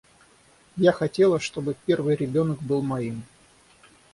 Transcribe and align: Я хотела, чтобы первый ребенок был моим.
Я 0.77 0.93
хотела, 0.93 1.39
чтобы 1.39 1.75
первый 1.85 2.15
ребенок 2.15 2.59
был 2.63 2.81
моим. 2.81 3.23